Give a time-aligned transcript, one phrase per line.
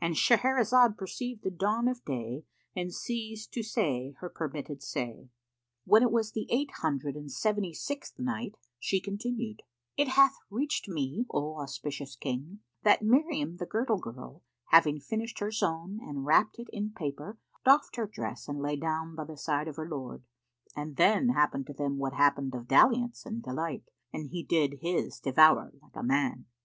[0.00, 2.42] —And Shahrazad perceived the dawn of day
[2.74, 5.28] and ceased to say her permitted say.
[5.84, 9.62] When it was the Eight Hundred and Seventy sixth Night, She continued,
[9.96, 15.52] It hath reached me, O auspicious King, that Miriam the Girdle girl, having finished her
[15.52, 19.68] zone and wrapped it in paper doffed her dress and lay down by the side
[19.68, 20.24] of her lord;
[20.74, 25.20] and then happened to them what happened of dalliance and delight; and he did his
[25.20, 26.46] devoir like a man.